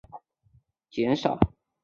[0.03, 0.21] 郑白渠灌溉面
[0.89, 1.53] 积逐渐减少。